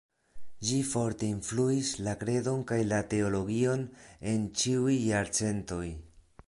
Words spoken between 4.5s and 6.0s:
ĉiuj jarcentoj.